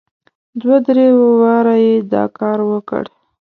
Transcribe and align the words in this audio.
دوه 0.59 0.77
درې 0.87 1.07
واره 1.41 1.75
یې 1.85 1.95
دا 2.13 2.23
کار 2.39 2.59
وکړ. 2.71 3.03